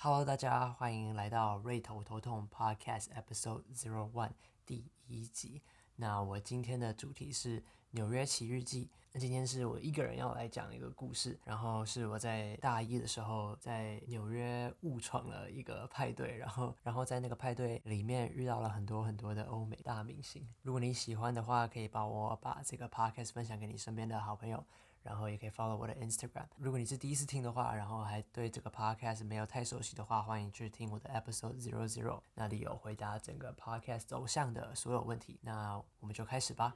[0.00, 4.30] Hello，大家欢迎来到瑞头头痛 Podcast Episode Zero One
[4.64, 5.60] 第一集。
[5.96, 8.88] 那我今天的主题是纽约奇遇记。
[9.10, 20.46] 那今天是我一个人要来讲一个故事，然后是我在大一的时候在纽约误闯了一个派对，然后然后在那个派对里面遇到了很多很多的欧美大明星。
[20.62, 24.64] 如果你喜欢的话，可以帮我把这个 Podcast 分享给你身边的好朋友。
[25.02, 26.46] 然后也可以 follow 我的 Instagram。
[26.56, 35.38] 如果你是第一次听的话，然后还对这个 podcast 没有太熟悉的话，欢迎去听我的 episode zero zero，那里有回答整个 podcast 走向的所有问题。
[35.42, 36.74] 那我们就开始吧。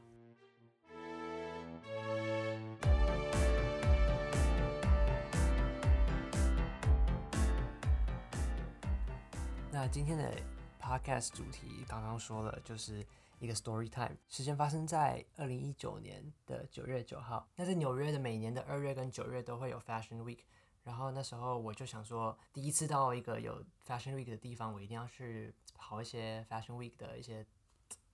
[9.75, 10.33] 那今天的
[10.81, 13.05] podcast 主题刚刚说了，就是
[13.43, 14.17] 一个 story time。
[14.29, 17.49] 时间发生在二零一九年的九月九号。
[17.57, 20.39] 那在纽约的每年的二月跟九月都会有 Fashion Week。
[20.85, 27.45] 然后那时候我就想说，第一次到一个有 Fashion Week 的地方，我一定要去跑一些 Fashion Week 的一些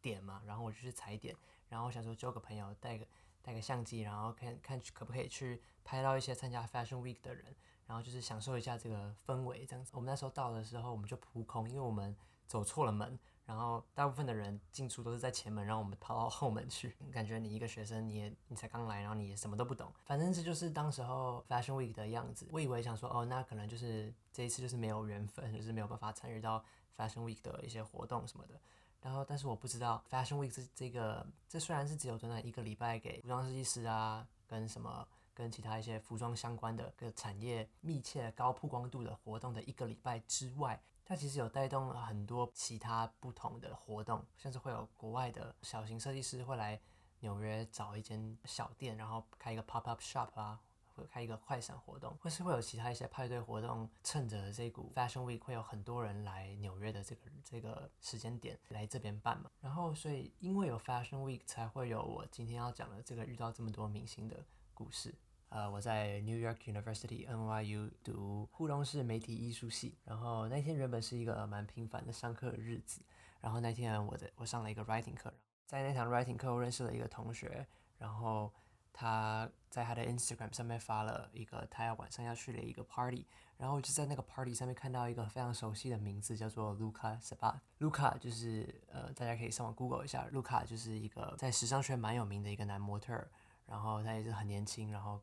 [0.00, 0.40] 点嘛。
[0.46, 1.36] 然后我就去踩点。
[1.68, 3.06] 然后我想说，交个朋友，带个
[3.42, 7.54] 带个相机，然后看看可不可以去拍到一些参加 Fashion Week 的人。
[7.86, 9.92] 然后就是享受一下这个氛围，这样子。
[9.94, 12.16] 我们那时候到的时候，我们就扑空，因为我们
[12.46, 13.18] 走错了门。
[13.48, 16.94] 然后大部分的人进出都是在前门，让我们跑到后门去。
[17.10, 19.90] 感觉你一个学生，你也你才刚来，然后你也什么都不懂。
[20.04, 22.46] 反正这就是当时候 Fashion Week 的样子。
[22.52, 26.62] 我以为想说，哦，那可能就是这一次就是没有缘分，就是没有办法参与到
[26.94, 28.60] Fashion Week 的一些活动什么的。
[29.00, 35.08] 然后，但是我不知道 Fashion Week 这这个，这虽然是只有短短一个礼拜给服装设计师啊，跟什么。
[35.34, 46.78] 跟其他一些服装相关的个产业密切、高曝光度的活动的一个礼拜之外，它其实有带动了很多其他不同的活动，像是会有国外的小型设计师会来
[47.20, 50.60] 纽约找一间小店，然后开一个 pop up shop 啊，
[50.94, 59.50] 或开一个快闪活动，或是会有其他一些派对活动，趁着这股 fashion week 会有很多人来纽约的这个这个时间点来这边办嘛。
[59.62, 64.44] 然后，所以因为有 fashion week 才会有我今天要讲的这个遇到这么多明星的
[64.74, 65.14] 故事。
[65.50, 73.00] 呃，我在 New York University NYU 读互动式媒体艺术系，然后那天原本是一个蛮平凡的上课日子，
[73.40, 75.32] 然后那天我的我上了一个 writing 课，
[75.64, 77.66] 在那堂 writing 课我认识了一个同学，
[77.96, 78.52] 然后
[78.92, 83.24] 他在他的 Instagram 上面发了一个他要晚上要去的一个 party，
[83.56, 87.58] 然后我就在那个 party 上面看到一个非常熟悉的名字，叫做 Luca Sabat。
[87.78, 93.26] Luca 就是呃，大家可以上网 Google 一下，Luca 就是一个在时尚圈蛮有名的一个男模特，
[93.64, 95.18] 然后他也是很年轻，然后。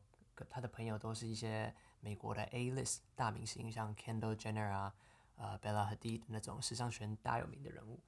[0.50, 4.94] 他的朋友都是一些美国的 A-list 大明星，像 Kendall Jenner 啊，
[5.36, 8.00] 呃，Bella Hadid 那种时尚圈大有名的人物。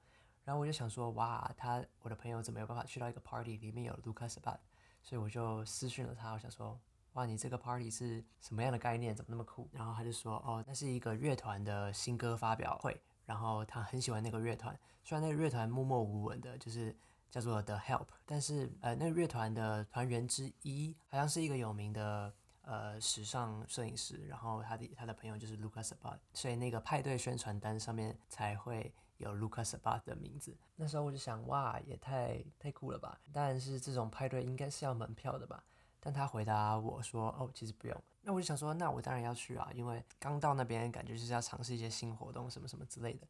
[0.43, 4.57] 然后我就想说，哇，他我的朋友怎么有办法去到一个 party 里面有 Lucas Sabat？
[5.01, 6.79] 所以我就私讯了他，我想说，
[7.13, 9.15] 哇，你这个 party 是什么样的概念？
[9.15, 9.69] 怎么那么酷？
[9.71, 16.95] 然后他就说，哦，那是一个乐团的新歌发表会，然后他很喜欢那个乐团，虽然那个乐团默默无闻的，就是。
[17.29, 30.57] 叫做 The Help，但是呃，那个乐团的团员之一好像是一个有名的呃时尚摄影师，然后他的他的朋友就是 Lucas Sabat，所以那个派对宣传单上面才会有 Lucas Sabat 的名字。
[30.75, 33.19] 那时候我就想，哇，也太太酷了吧！
[33.31, 35.63] 当然是这种派对应该是要门票的吧？
[35.99, 38.03] 但他回答我说，哦，其实不用。
[38.21, 43.27] 那我就想说，那我当然要去啊，因为刚到那边，感觉就是要尝试一些新活动，什么什么之类的。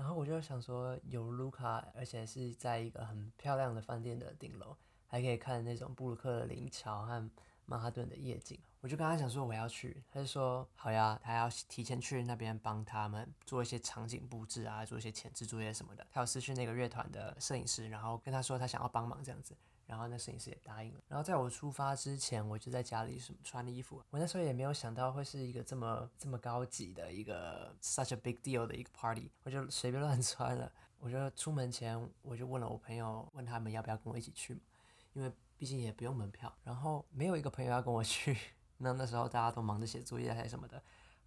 [0.00, 4.74] 然后我就想说，有卢卡，而且是在一个很漂亮的饭店的顶楼，
[5.06, 7.30] 还可以看那种布鲁克林桥和
[7.66, 8.58] 曼哈顿的夜景。
[8.80, 16.06] 我就跟他讲说我要去，他就说好呀，他要提前去那边帮他们做一些场景布置啊，做一些前置作业什么的。
[16.10, 19.54] 他要私讯那个乐团的摄影师，然后跟他说他想要帮忙这样子。
[19.90, 21.00] 然后那摄影师也答应了。
[21.08, 24.00] 然后在我出发之前，我就在家里什么穿的衣服。
[24.10, 30.70] 我那时候也没有想到会是一个这么这么高级的一个 such a big deal 的一个 party，我就随便乱 穿了。
[31.00, 34.60] 我就出门前我就问了我朋友，问他们要不要跟我一起去嘛，
[35.12, 36.54] 因为毕竟也不用门票。
[36.62, 38.36] 然后没有一个朋友要跟我去。
[38.78, 40.80] 那那时候大家都忙着写作业还是什么的。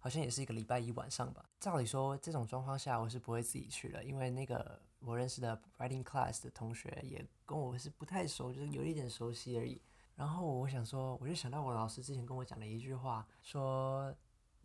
[0.04, 1.42] 好像也是一个礼拜一晚上吧。
[1.58, 9.80] 照理说，这种状况下我是不会自己去的，因为那个我认识的 writing class 的同学也跟我是不太熟，就是有一点熟悉而已。
[10.14, 14.14] 然后我想说，我就想到我老师之前跟我讲的一句话，说。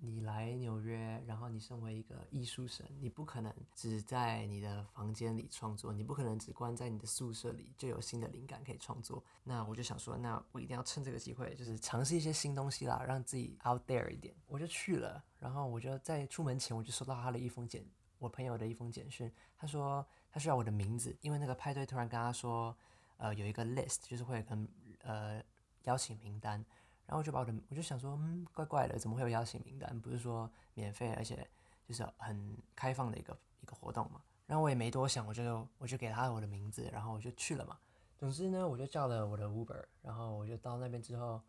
[0.01, 9.21] 你来纽约，然后你身为一个艺术生，你不可能只在你的房间里创作，你不可能只关在你的宿舍里就有新的灵感可以创作。
[9.43, 14.33] 那我就想说，那我一定要趁这个机会，就是尝试一些新东西啦，让自己 out there 一点。
[14.47, 17.85] 我就去了，然后我就在出门前我就收到他的一封简，
[18.19, 22.73] 我朋友的一封简讯，他说他需要我的名字，因为那个派对突然跟他说，
[23.17, 24.65] 呃，有一个 list，就是会跟
[25.03, 25.43] 呃
[25.83, 26.63] 邀请名单。
[27.09, 29.99] 然后我就把我的我就想说，嗯，怪怪的，怎么会有邀请名单？
[29.99, 31.49] 不是说免费，而且
[31.87, 34.21] 就是很开放的一个一个活动嘛。
[34.45, 37.75] 然后我也没多想，我就我就给他我的名字，然后我就去了嘛。
[38.15, 41.41] 总之呢，我就叫了我的 Uber，然后我就到那边之后，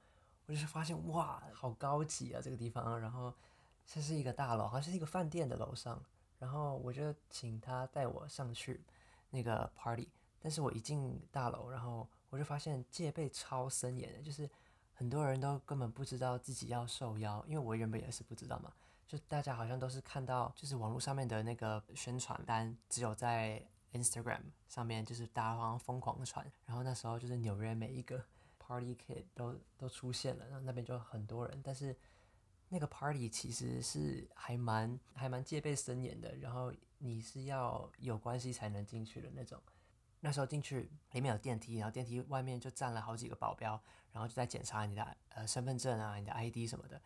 [0.46, 2.98] 我就是发现哇，好高级啊这个地方。
[2.98, 3.30] 然后
[3.84, 6.02] 这是一个大楼，好像是一个饭店的楼上。
[6.38, 8.80] 然后我就请他带我上去
[9.28, 10.08] 那个 party，
[10.40, 14.48] 但是我一进大楼，然后我就发现戒备超森严的，就是
[15.00, 18.70] 很多人都根本不知道自己要受邀，因为我原本也是不知道嘛，
[19.08, 28.22] 就大家好像都是看到就是网络上面的那个宣传单，只有在 Instagram 上面就是大家好像疯狂传，然后那时候就是纽约每一个
[28.58, 31.96] party kid 都都出现了，然后那边就很多人，但是。
[32.72, 39.60] 那个 party 其实是还蛮还蛮戒备森严的，然后你是要有关系才能进去的那种。
[40.20, 43.80] 那时候进去里面有电梯，然后电梯外面就站了好几个保镖，
[44.12, 47.00] 然后就在检查你的呃身份证啊、你的 ID 什么的。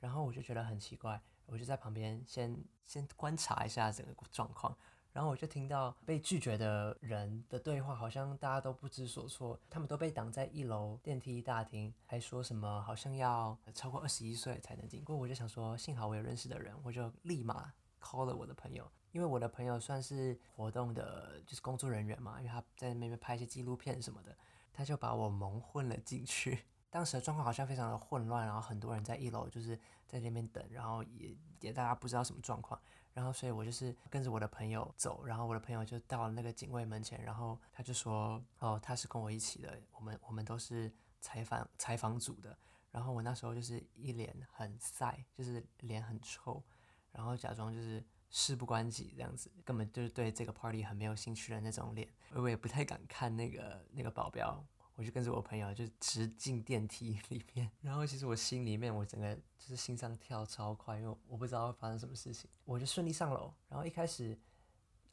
[0.00, 4.76] 然后我就觉得很奇怪，我就在旁边先先观察一下整个状况。
[5.12, 15.00] 然后我就听到被拒绝的人的对话，好像大家都不知所措，他们都被挡在一楼电梯大厅，还说什么好像要超过二十一岁才能进。
[15.00, 18.86] 不过我就想说，幸好我有认识的人，我就立马 call 了我的朋友，
[19.16, 24.36] 因为我的朋友算是活动的，就是工作人员嘛，因为他在那边拍一些纪录片什么的，
[24.74, 26.66] 他就把我蒙混了进去。
[26.90, 29.74] 当时的状况好像非常的混乱，然后很多人在一楼就是
[30.06, 32.78] 在那边等，然后也也大家不知道什么状况。
[33.14, 40.92] 然后，所以我就是跟着我的朋友走，然后我的朋友就到了那个警卫门前，然后他就说：“哦，他是跟我一起的，我们我们都是
[41.22, 42.54] 采访采访组的。”
[42.92, 46.62] 然后我那时候就是一脸很晒，就是脸很臭，
[47.10, 48.04] 然后假装就是
[48.38, 54.62] 事不关己这样子，根本就是对这个 party 很没有兴趣的那种脸，我也不太敢看那个那个保镖。
[54.94, 62.48] 我就跟着我朋友就直进电梯里面，然后其实我心里面我整个就是心脏跳超快，因为我不知道会发生什么事情。
[62.64, 64.38] 我就顺利上楼，然后一开始，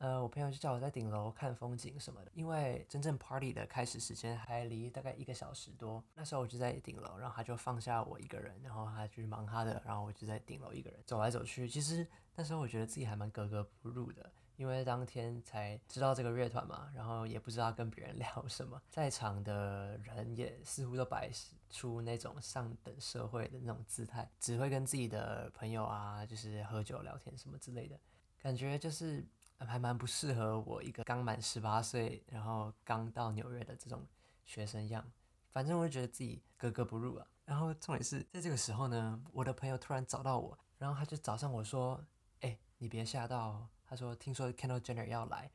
[0.03, 6.03] 呃，我朋友就叫我在顶楼看风景什么的，因为真正 party 的开始时间还离大概一个小时多。
[6.13, 11.69] 那时候我就在顶楼，然后他就放下我一个人，然后他去忙他的，然后我就在顶楼一个人走来走去。
[11.69, 12.05] 其实
[12.35, 14.29] 那时候我觉得自己还蛮格格不入的。
[14.57, 21.31] 因为当天才知道这个乐团嘛，然后也不知道跟别人聊什么，在场的人也似乎都摆
[21.69, 27.97] 出那种上等社会的那种姿态，只会跟自己的朋友啊，就是喝酒聊天什么之类的，
[28.41, 29.25] 感觉就是
[29.59, 34.05] 还蛮不适合我一个刚满十八岁，然后刚到纽约的这种
[34.45, 35.03] 学生样。
[35.49, 37.27] 反正我就觉得自己格格不入啊。
[37.45, 42.03] 然后重点是在这个时候呢，我的朋友突然找到我，然后他就找上我说
[42.41, 45.51] ：“哎，你别吓到。”他说：“听说 Kendall Jenner 要来，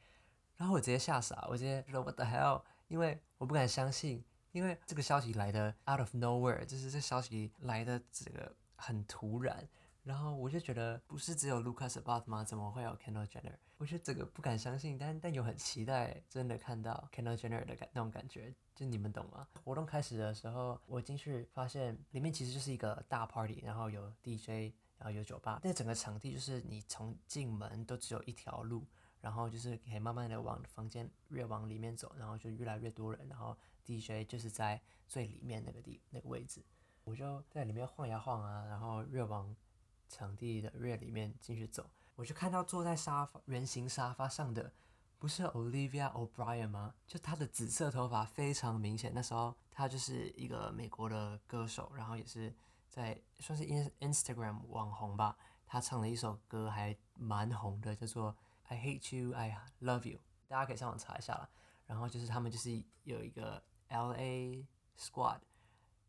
[0.56, 2.62] 然后我直接吓傻，我直接说 What the hell？
[2.86, 9.68] 因为我不敢相信，因为这个消息来的 out of nowhere，就是这消息来的这个很突然，
[10.04, 12.44] 然后我就觉得不是只有 Lucas Abad 吗？
[12.44, 13.56] 怎么会有 Kendall Jenner？
[13.78, 19.48] 我觉得这个不敢相信，但但又很期待真的看到 Kendall Jenner 的感那种感觉，就你们懂吗？
[19.64, 24.74] 活动开始的时候，我进去发现里面其实就是一个大 party，然后有 DJ。
[24.98, 28.84] 然后有酒吧，那整个场地就是你从进门都只有一条路，
[29.20, 36.64] 然后就是可以慢慢的往房间越往里面走，然后就越来越多人，然后 DJ 就是在最里面那个地那个位置，
[37.04, 39.54] 我就在里面晃呀晃啊，然后越往
[40.08, 41.88] 场地的越里面进去走，
[42.18, 44.72] 我就看到坐在沙发圆形沙发上的
[45.20, 46.92] 不是 Olivia O'Brien 吗？
[47.06, 52.52] 就她的紫色头发非常明显，那时候她就是一个美国的歌手，然后也是。
[52.88, 61.48] 在算是 in Instagram 网红吧，她唱了一首歌还蛮红的，叫做 I Hate You I Love You，大家可以上网查一下了。
[61.86, 64.66] 然后就是他们就是有一个 LA
[64.98, 65.40] Squad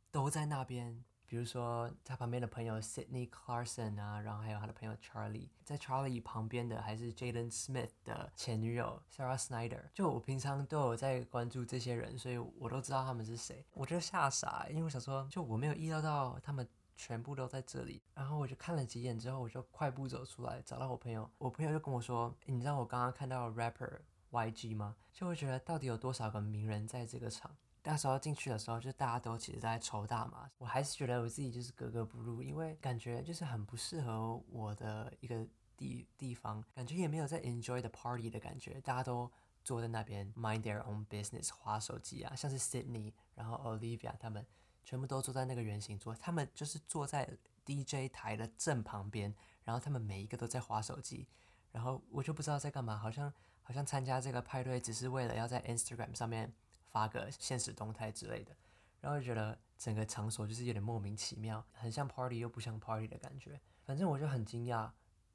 [0.10, 1.04] 都在那边。
[1.29, 9.83] 比如说他旁边的朋友 Sydney Carson 啊，然后还有他的朋友 Charlie，在 Charlie 旁边的还是 Jaden Smith 的前女友 Sarah Snyder。
[9.93, 13.63] 就我平常都有在关注这些人，所以我都知道他们是谁。
[13.75, 16.67] 我就吓傻，因为我想说，就我没有意料到他们
[16.98, 18.01] 全部都在这里。
[18.15, 21.29] 然后我就看了几眼之后，我就快步走出来，找到我朋友。
[21.38, 24.00] 我朋友就跟我说：“你知道我刚刚看到 rapper
[24.31, 27.55] YG 吗？”就会觉得到底有多少个名人在这个场？
[27.83, 39.31] 那时候进去的时候，就大家都其实在抽大麻，我还是觉得我自己就是格格不入，因为感觉就是很不适合我的一个地地方，感觉也没有在 enjoy the party 的感觉，大家都
[39.63, 44.45] 坐在那边 mind their own business，划手机啊，像是 Sydney，然后 Olivia 他们
[44.83, 47.29] 全部都坐在那个圆形桌，他们就是坐在
[47.65, 49.33] DJ 台的正旁边，
[49.63, 51.27] 然后他们每一个都在划手机，
[51.71, 53.33] 然后我就不知道在干嘛，好像
[53.63, 56.53] 好像参加这个派对只是为了要在 Instagram 上面。
[56.89, 58.55] 发个现实动态之类的，
[59.00, 63.60] 然后就觉得整个场所就是有点莫名其妙，很像 party 又不像 party 的感觉。
[63.84, 64.91] 反正我就很惊讶，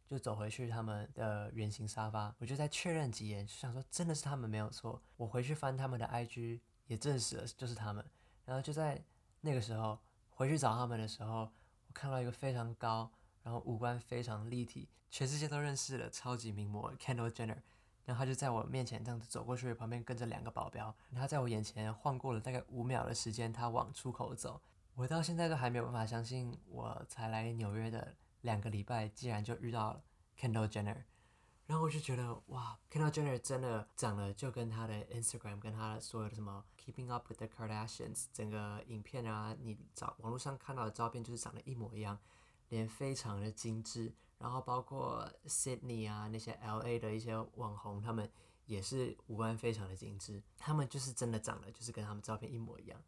[0.08, 5.02] 就走回去他们的圆形沙发，我就再确认几眼，就想说真的是他们没有错。
[5.16, 8.04] 我回去翻他们的 IG，也证实了就是他们。
[8.44, 9.02] 然后就在
[9.40, 9.98] 那个时候
[10.30, 11.50] 回去找他们的时候，
[11.86, 13.10] 我看到一个非常高，
[13.42, 17.58] 然后五官非常立体，全世界都认识的超级名模 Kendall Jenner。
[18.04, 20.94] 然后他就在我面前这样子走过去，旁边跟着两个保镖。
[21.14, 24.60] 他在我眼前晃过了大概五秒的时间，他往出口走。
[24.94, 30.02] 我到现在都还没有办法相信，我才来纽约的两个礼拜，竟然就遇到了
[30.38, 31.02] Kendall Jenner。
[31.66, 42.18] 然后我就觉得，哇，Kendall Jenner 真的长得就跟他的 Instagram，跟他的所有的什么 Keeping Up with the Kardashians，整个影片啊，你找网络上看到的照片就是长得一模一样，
[42.68, 44.12] 脸非常的精致。
[44.44, 48.30] 然后包括 Sydney 啊那些 LA 的一些网红，他们
[48.66, 53.02] 也是五官非常的精致，他们就是真的长得就是跟他们照片一模一样，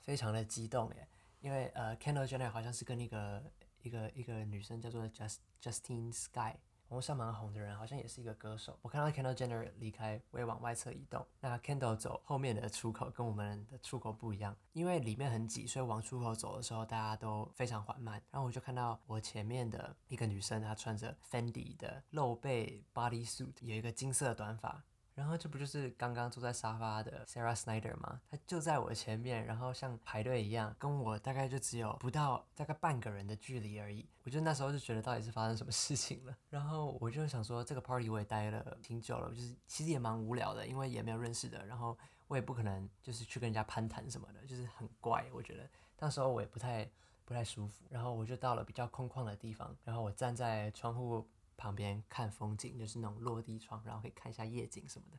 [0.00, 1.06] 非常的激动耶，
[1.38, 3.44] 因为呃 Kendall Jenner 好像是跟那个
[3.82, 6.56] 一个一个女生叫做 Just Justin Sky。
[6.92, 8.78] 网上蛮红的人，好像也是一个歌手。
[8.82, 11.26] 我看到 Kendall Jenner 离开，我也往外侧移动。
[11.40, 18.22] 那 Kendall 走后面的出口跟我们的出口不一样，因为里面很挤，所以往出口走的时候大家都非常缓慢。
[18.30, 24.84] 然后我就看到我前面的一个女生，她穿着 Fendi 的露背 body suit，有一个金色的短发。
[25.14, 28.20] 然后这不就是刚刚坐在沙发的 Sarah Snyder 吗？
[28.30, 34.08] 他就在我前面，然后像排队一样，跟我大概就只有不到大概半个人的距离而已。
[34.24, 36.34] 我就那时候就觉得到底是发生什么事情了。
[36.48, 45.26] 然后我就想说，这个 party 我也待了挺久了，就是其实也蛮无聊的，因为也没有认识的，然后我也不可能就是去跟人家攀谈什么的，就是很怪。
[45.34, 46.90] 我觉得那时候我也不太
[47.26, 47.84] 不太舒服。
[47.90, 51.28] 然后我就到了比较空旷的地方，然后我站在窗户。
[51.62, 55.16] 旁边看风景，就是那种落地窗，然后可以看一下夜景什么的。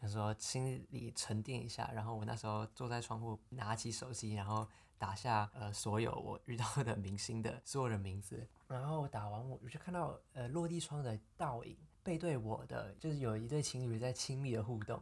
[0.00, 14.98] 他说心里沉淀一下，然后我那时候坐在窗户，拿起手机，然后打下呃所有我遇到的明星的所有的名字，然后打完我我就看到呃落地窗的倒影，背对我的就是有一对情侣在亲密的互动，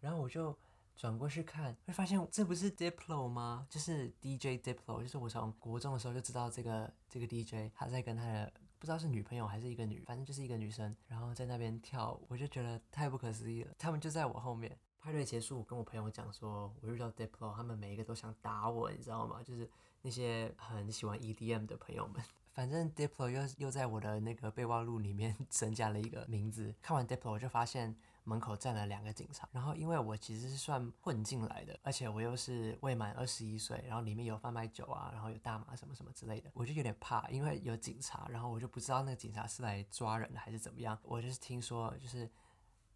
[0.00, 0.58] 然后我就
[0.96, 3.64] 转过去看，会发现这不是 Diplo 吗？
[3.70, 8.52] 就是 DJ Diplo，就是我从国中的时候就知道这个这个 DJ，他在跟他的。
[8.82, 13.72] 不知道是女朋友还是一个女，反正就是一个女生，然后在那边跳舞，我就觉得太不可思议了。
[13.78, 19.40] 他们就在我后面，派对结束，我跟我朋友讲说，我遇到 Diplo，他们每一个都想打我，你知道吗？
[19.40, 19.70] 就是
[20.00, 22.20] 那些很喜欢 EDM 的朋友们。
[22.50, 26.74] 反正 Diplo 又又在我的那个备忘录里面 增加了一个名字。
[26.82, 27.96] 看完 Diplo，我就发现。
[28.24, 42.30] 门口站了两个警察，然后因为我其实是算混进来的，而且我又是未满二十一岁，然后里面有贩卖酒啊，然后有大麻什么什么之类的，我就有点怕，因为有警察，然后我就不知道那个警察是来抓人的还是怎么样，我就是听说就是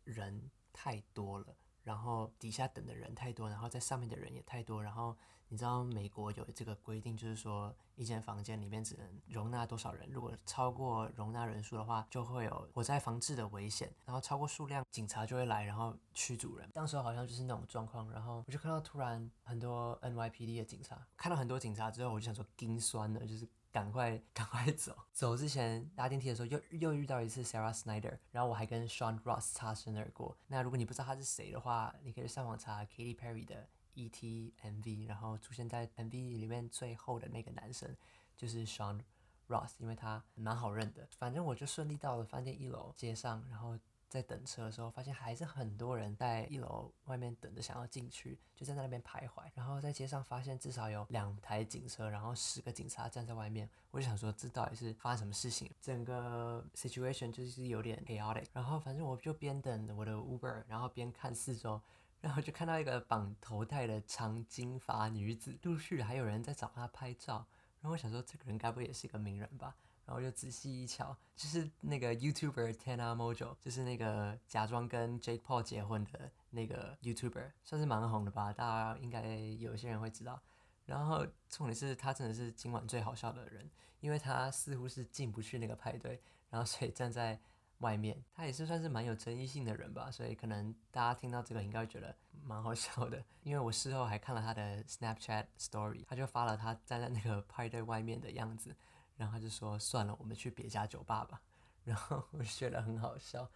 [0.05, 5.17] 人太多了，然后底下等的人太多，然后在上面的人也太多，然后。
[5.49, 16.69] 你知道美国有这个规定，就是说一间房间里面只能容纳多少人，如果超过容纳人数的话，就会有火灾防治的危险，然后超过数量，警察就会来，然后驱逐人。
[16.75, 24.97] 当时好像就是那种状况，然后我就看到突然很多 NYPD 的警察，看到很多警察之后，我就想说，心酸了，就是赶快 赶快走。
[25.13, 30.37] 走之前搭电梯的时候，又又遇到一次 Sarah Snyder，然后我还跟 Sean Ross 擦身而过。
[30.49, 33.69] 那如果你不知道他是谁的话，你可以上网查 Katy Perry 的。
[33.97, 34.53] E.T.
[34.63, 35.07] M.V.
[35.07, 36.37] 然后出现在 M.V.
[36.37, 37.97] 里面最后的那个男生
[38.37, 39.01] 就是 Sean
[39.49, 41.09] Ross，因为他蛮好认的。
[41.19, 49.43] 反正我就顺利到了饭店一楼街上，然后在等车的时候，发现还是很多人在一楼外面等着想要进去，就在那边徘徊。
[49.55, 53.69] 然后在街上发现至少有两台警车，然后十个警察站在外面。
[53.91, 55.71] 我就想说，这到底是发生什么事情？
[55.81, 58.45] 整个 situation 就是有点 chaotic。
[58.53, 61.81] 然后反正我就边等我的 Uber，然后边看四周。
[62.27, 67.47] 然后就看到一个绑头带的长金发女子，陆续还有人在找她拍照。
[67.81, 69.77] 然后我想说，这个人该不会也是一个名人吧？
[70.05, 78.53] 然后就仔细一瞧，就是那个 YouTuber Tana Mojo，就是那个假装跟 Jake Paul 结婚的那个 YouTuber，算是蛮红的吧？
[78.53, 80.43] 大家应该有些人会知道。
[80.85, 87.41] 然后重点是他真的是今晚最好笑的人，因为他似乎是进不去那个派对，然后所以站在。
[87.79, 93.23] 外面，他也是算是蛮有争议性的人吧，所以可能大家听到这个应该会觉得蛮好笑的。
[93.45, 98.75] 因为我事后还看了他的 Snapchat Story，他就发了他站在那个派对外面的样子，
[99.17, 101.41] 然后他就说算了，我们去别家酒吧吧。
[101.85, 103.49] 然后我就觉得很好笑。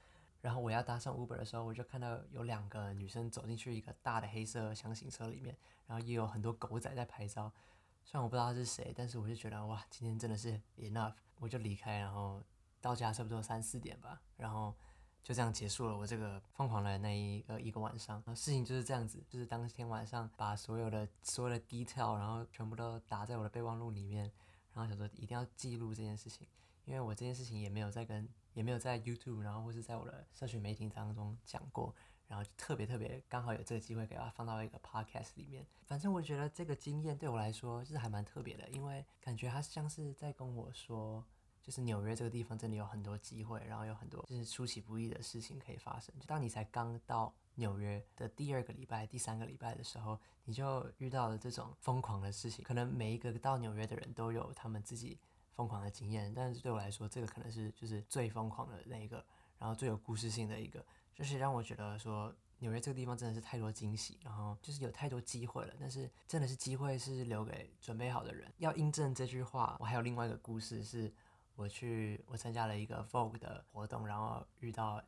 [0.43, 7.53] 然后我要搭上 Uber 的时候，我就看到有两个女生走进去一个大的黑色箱型车里面，然后也有很多狗仔在拍照。
[8.05, 12.43] 虽然我不知道他是谁，但是我就觉得哇，今天真的是 enough，我就离开，然后。
[12.81, 14.75] 到家差不多三四点吧，然后
[15.23, 18.23] 就这样结束了我这个疯狂的那一个一个晚上。
[18.35, 24.31] 事情就是这样子，就是当天晚上把所有的所有的 detail，然后全部都打在我的备忘录里面，
[24.73, 26.47] 然后想说一定要记录这件事情，
[26.85, 31.95] 因为我这件事情也没有在跟也没有在 YouTube，然后或是在我的社群媒体当中讲过。
[32.31, 35.67] 然后就特别特别刚好有这个机会给它放到一个 podcast 里面。
[35.85, 41.27] 反正我觉得这个经验对我来说就是还蛮特别的，因为感觉它像是在跟我说，
[41.63, 46.15] 就是纽约这个地方真的有很多机会，然后有很多就是出其不意的事情可以发生。
[46.19, 52.65] 就当你才刚到纽约的第二个礼拜、第三个礼拜的时候，你就遇到了这种疯狂的事情。
[52.65, 55.19] 可能每一个到纽约的人都有他们自己
[55.53, 59.25] 疯狂的经验，但是对我来说，这个可能是就是最疯狂的那一个，
[59.59, 60.85] 然后最有故事性的一个。
[61.15, 65.75] 就是让我觉得说纽约这个地方真的是太多惊喜，然后就是有太多机会了。
[65.79, 68.51] 但是真的是机会是留给准备好的人。
[68.57, 71.13] 要印证这句话，我还有另外一个故事，是
[71.61, 75.03] 我去我参加了一个 Vogue 的活动，然后遇到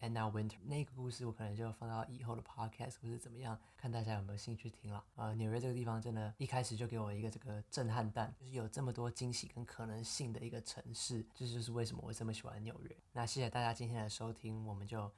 [0.00, 5.04] Anna Winter 那个故事，我可能就放到以后的 Podcast 或是怎么样，看大家有没有兴趣听了。
[5.16, 12.96] 呃，纽约这个地方真的，一开始就给我一个这个震撼弹，就是有这么多惊喜跟可能性的一个城市，这就是为什么我这么喜欢纽约。
[13.12, 15.12] 那谢谢大家今天的收听，我们就。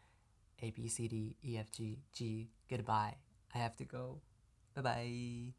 [0.60, 3.14] A B C D E F G G goodbye
[3.52, 4.20] I have to go
[4.74, 5.57] bye bye